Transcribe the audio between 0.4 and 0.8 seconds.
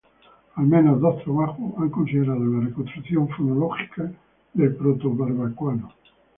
Al